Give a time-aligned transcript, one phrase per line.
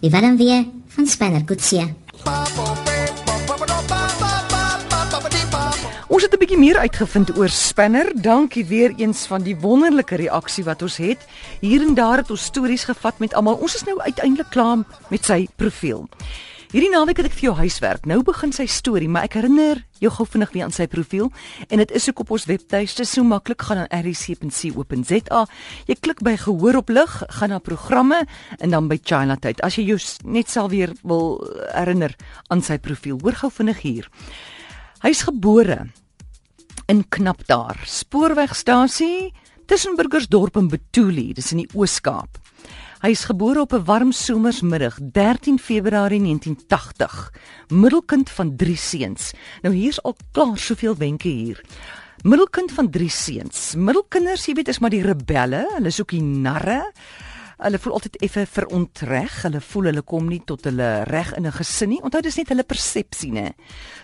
[0.00, 1.94] Die Willem weer van Spanner Kutsie.
[6.08, 8.10] Ons het 'n bietjie meer uitgevind oor Spinner.
[8.14, 11.18] Dankie weer eens van die wonderlike reaksie wat ons het.
[11.60, 13.54] Hier en daar het ons stories gevat met almal.
[13.54, 14.78] Ons is nou uiteindelik klaar
[15.08, 16.08] met sy profiel.
[16.74, 18.06] Hierdie naweek het ek vir jou huiswerk.
[18.10, 21.28] Nou begin sy storie, maar ek herinner jou gou vinnig weer aan sy profiel
[21.68, 25.44] en dit is ook op ons webtuiste so maklik gaan aan rc.co.za.
[25.86, 28.24] Jy klik by gehoor op lig, gaan na programme
[28.58, 29.62] en dan by China tyd.
[29.62, 31.44] As jy jou net sal weer wil
[31.76, 32.18] herinner
[32.50, 33.22] aan sy profiel.
[33.22, 34.10] Hoor gou vinnig hier.
[35.06, 35.84] Hy's gebore
[36.90, 37.78] in knap daar.
[37.86, 39.30] Spoorwegstasie
[39.70, 42.42] tussen Burgersdorp en Betuli, dis in die Oos-Kaap.
[43.04, 47.32] Hy is gebore op 'n warm somersmiddag 13 Februarie 1980.
[47.68, 49.32] Middelkind van 3 seuns.
[49.62, 51.64] Nou hier's al klaar soveel wenke hier.
[52.22, 53.74] Middelkind van 3 seuns.
[53.76, 56.92] Middelkinders, jy weet, is maar die rebelle, hulle is ook die narre.
[57.58, 59.42] Hulle voel altyd effe verontreg.
[59.42, 62.02] Hulle voel hulle kom nie tot hulle reg in 'n gesin nie.
[62.02, 63.52] Onthou dis net hulle persepsie, né?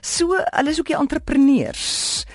[0.01, 2.27] So, hulle is ook die entrepreneurs.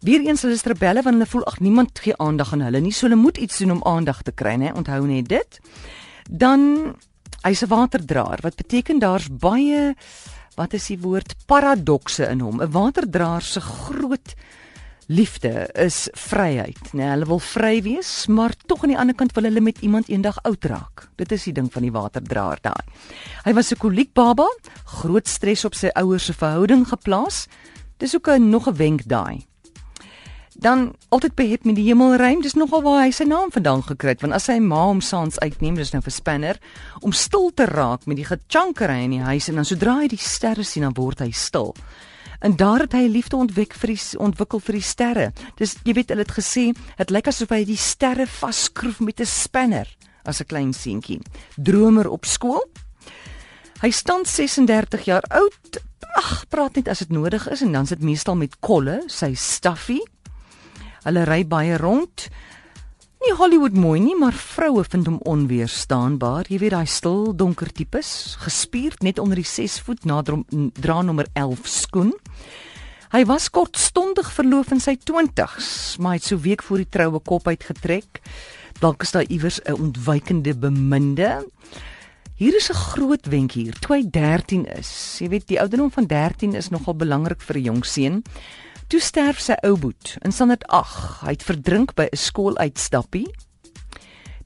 [0.00, 2.92] Weereens hulle is rebelle want hulle voel ag niemand gee aandag aan hulle nie.
[2.92, 4.72] So hulle moet iets doen om aandag te kry, né?
[4.72, 5.60] Onthou net dit.
[6.30, 6.94] Dan
[7.42, 9.94] hy's 'n waterdraer wat beteken daar's baie
[10.54, 12.60] wat is die woord paradokse in hom.
[12.62, 14.34] 'n Waterdraer se groot
[15.08, 17.10] liefde is vryheid, né?
[17.10, 20.38] Hulle wil vry wees, maar tog aan die ander kant wil hulle met iemand eendag
[20.42, 21.08] oud raak.
[21.16, 22.84] Dit is die ding van die waterdraer daai.
[23.44, 24.46] Hy was 'n koliek baba,
[24.84, 27.48] groot stres op sy ouers se verhouding geplaas.
[27.98, 29.49] Dis ook 'n nog 'n wenk daai
[30.60, 32.42] dan altyd behep met die hemelruim.
[32.44, 35.40] Dis nogal waar hy sy naam vandaan gekry het, want as sy ma hom saans
[35.40, 36.60] uitneem, dis nou vir Spanner
[37.00, 40.20] om stil te raak met die gechankery in die huis en dan sodra hy die
[40.20, 41.72] sterre sien, dan word hy stil.
[42.40, 45.26] En daar het hy liefde ontwik vir die ontwikkel vir die sterre.
[45.56, 49.28] Dis jy weet hulle het gesê, dit lyk asof hy die sterre vasskroef met 'n
[49.28, 49.88] spanner
[50.24, 51.20] as 'n klein seentjie.
[51.56, 52.64] Dromer op skool.
[53.80, 55.80] Hy staan 36 jaar oud.
[56.16, 60.02] Ag, praat net as dit nodig is en dan sit meestal met kolle, sy staffie.
[61.04, 62.28] Hulle ry baie rond.
[63.20, 66.48] Nie Hollywood mooi nie, maar vroue vind hom onweerstaanbaar.
[66.48, 71.28] Jy weet daai stil, donker tipes, gespierd net onder die 6 voet na dra nommer
[71.36, 72.14] 11 skoen.
[73.10, 77.48] Hy was kortstondig verloof in sy 20's, maar het so week voor die troue kop
[77.50, 78.20] uitgetrek.
[78.80, 81.44] Dalk is daar iewers 'n ontwykende beminde.
[82.36, 83.74] Hier is 'n groot wenk hier.
[83.80, 85.18] Toe hy 13 is.
[85.18, 88.22] Jy weet die ouderdom van 13 is nogal belangrik vir 'n jong seun.
[88.90, 91.20] Toe sterf sy ou boet in Standard 8.
[91.22, 93.28] Hy het verdrink by 'n skooluitstappie.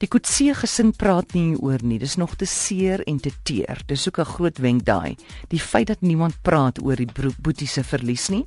[0.03, 1.99] Die Kutse gesin praat nie oor nie.
[1.99, 3.81] Dis nog te seer en te teer.
[3.87, 5.16] Dis ook 'n groot wenk daai.
[5.49, 7.09] Die feit dat niemand praat oor die
[7.41, 8.47] boetie se verlies nie.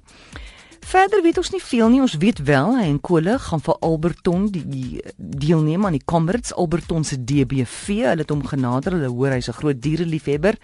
[0.86, 2.02] Verder weet ons nie veel nie.
[2.02, 7.04] Ons weet wel hy en Kole gaan vir Alberton die, deelneem aan die Comrades Alberton
[7.04, 8.04] se DBV.
[8.06, 8.98] Hulle het hom genader.
[8.98, 10.56] Hulle hoor hy's 'n groot diereliefhebber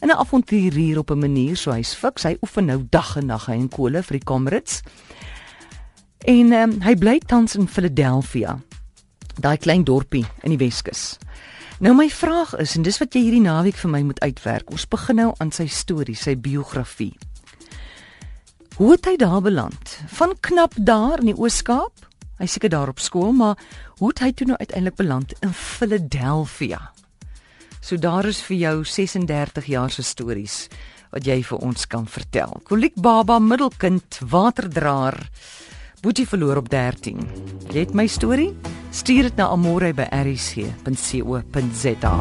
[0.00, 2.22] en 'n avonturier op 'n manier so hy's fiks.
[2.22, 4.82] Hy oefen nou dag en nag hy en Kole vir die Comrades.
[6.24, 8.58] En um, hy bly tans in Philadelphia.
[9.40, 11.18] Daai klein dorpie in die Weskus.
[11.78, 14.70] Nou my vraag is en dis wat jy hierdie naweek vir my moet uitwerk.
[14.70, 17.12] Ons begin nou aan sy storie, sy biografie.
[18.76, 19.92] Hoe het hy daar beland?
[20.12, 22.02] Van knap daar in die Oos-Kaap?
[22.36, 23.56] Hy seker daar op skool, maar
[23.96, 26.92] hoe het hy toe nou uiteindelik beland in Philadelphia?
[27.80, 30.68] So daar is vir jou 36 jaar se stories
[31.08, 32.52] wat jy vir ons kan vertel.
[32.68, 35.24] Koliek baba, middelkind, waterdraer.
[36.04, 37.24] Boetie verloor op 13.
[37.72, 38.52] Jy het my storie?
[38.92, 42.16] Stuur dit na amore by rc.co.za.